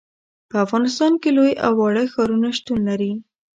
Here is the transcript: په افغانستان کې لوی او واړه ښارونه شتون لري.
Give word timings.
په 0.49 0.55
افغانستان 0.65 1.13
کې 1.21 1.29
لوی 1.37 1.51
او 1.65 1.71
واړه 1.79 2.03
ښارونه 2.13 2.49
شتون 2.57 2.79
لري. 2.89 3.11